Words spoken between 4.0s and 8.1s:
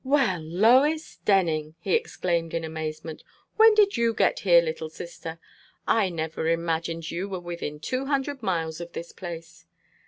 get here, little sister? I never imagined you were within two